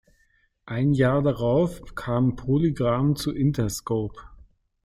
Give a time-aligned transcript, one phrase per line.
[0.65, 4.17] Ein Jahr darauf kam Polygram zu Interscope.